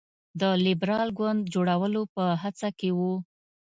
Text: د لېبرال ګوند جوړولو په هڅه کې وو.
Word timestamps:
د 0.39 0.41
لېبرال 0.65 1.07
ګوند 1.17 1.41
جوړولو 1.53 2.01
په 2.15 2.23
هڅه 2.41 2.69
کې 2.79 2.89
وو. 2.97 3.13